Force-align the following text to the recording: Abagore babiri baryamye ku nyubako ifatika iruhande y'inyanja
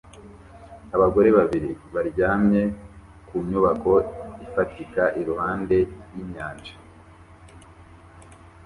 Abagore 0.95 1.29
babiri 1.37 1.69
baryamye 1.93 2.63
ku 3.27 3.35
nyubako 3.47 3.93
ifatika 4.45 5.03
iruhande 5.21 5.77
y'inyanja 6.13 6.73